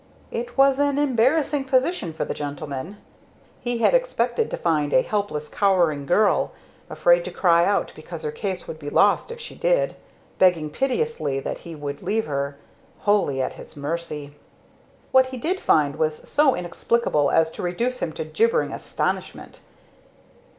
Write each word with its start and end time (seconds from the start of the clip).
It 0.31 0.57
was 0.57 0.79
an 0.79 0.97
embarrassing 0.97 1.65
position 1.65 2.11
for 2.11 2.25
the 2.25 2.33
gentleman. 2.33 2.97
He 3.59 3.77
had 3.77 3.93
expected 3.93 4.49
to 4.49 4.57
find 4.57 4.95
a 4.95 5.03
helpless 5.03 5.47
cowering 5.47 6.07
girl; 6.07 6.53
afraid 6.89 7.23
to 7.25 7.29
cry 7.29 7.65
out 7.65 7.91
because 7.95 8.23
her 8.23 8.31
case 8.31 8.67
would 8.67 8.79
be 8.79 8.89
lost 8.89 9.29
if 9.31 9.39
she 9.39 9.53
did; 9.53 9.95
begging 10.39 10.71
piteously 10.71 11.39
that 11.41 11.59
he 11.59 11.75
would 11.75 12.01
leave 12.01 12.25
her; 12.25 12.57
wholly 13.01 13.43
at 13.43 13.53
his 13.53 13.77
mercy. 13.77 14.33
What 15.11 15.27
he 15.27 15.37
did 15.37 15.59
find 15.59 15.95
was 15.97 16.27
so 16.27 16.55
inexplicable 16.55 17.29
as 17.29 17.51
to 17.51 17.61
reduce 17.61 18.01
him 18.01 18.11
to 18.13 18.23
gibbering 18.23 18.71
astonishment. 18.73 19.59